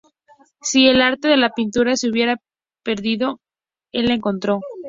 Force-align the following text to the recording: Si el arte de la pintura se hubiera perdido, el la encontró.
Si 0.63 0.87
el 0.87 0.99
arte 0.99 1.27
de 1.27 1.37
la 1.37 1.51
pintura 1.51 1.95
se 1.95 2.09
hubiera 2.09 2.37
perdido, 2.81 3.37
el 3.93 4.07
la 4.07 4.15
encontró. 4.15 4.59